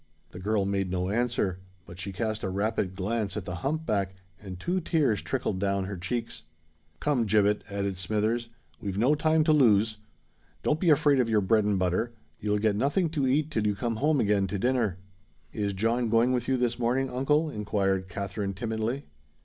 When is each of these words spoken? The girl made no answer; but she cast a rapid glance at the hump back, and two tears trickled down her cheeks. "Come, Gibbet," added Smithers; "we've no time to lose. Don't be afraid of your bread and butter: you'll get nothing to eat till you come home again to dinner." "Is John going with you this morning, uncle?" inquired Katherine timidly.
The 0.31 0.39
girl 0.39 0.65
made 0.65 0.89
no 0.89 1.11
answer; 1.11 1.59
but 1.85 1.99
she 1.99 2.11
cast 2.11 2.41
a 2.43 2.49
rapid 2.49 2.95
glance 2.95 3.37
at 3.37 3.45
the 3.45 3.57
hump 3.57 3.85
back, 3.85 4.15
and 4.41 4.59
two 4.59 4.79
tears 4.81 5.21
trickled 5.21 5.59
down 5.59 5.83
her 5.85 5.95
cheeks. 5.95 6.41
"Come, 6.99 7.27
Gibbet," 7.27 7.63
added 7.69 7.99
Smithers; 7.99 8.49
"we've 8.79 8.97
no 8.97 9.13
time 9.13 9.43
to 9.43 9.51
lose. 9.53 9.99
Don't 10.63 10.79
be 10.79 10.89
afraid 10.89 11.19
of 11.19 11.29
your 11.29 11.41
bread 11.41 11.65
and 11.65 11.77
butter: 11.77 12.15
you'll 12.39 12.57
get 12.57 12.75
nothing 12.75 13.11
to 13.11 13.27
eat 13.27 13.51
till 13.51 13.67
you 13.67 13.75
come 13.75 13.97
home 13.97 14.19
again 14.19 14.47
to 14.47 14.57
dinner." 14.57 14.97
"Is 15.53 15.71
John 15.73 16.09
going 16.09 16.31
with 16.31 16.47
you 16.47 16.57
this 16.57 16.79
morning, 16.79 17.07
uncle?" 17.11 17.51
inquired 17.51 18.09
Katherine 18.09 18.55
timidly. 18.55 19.05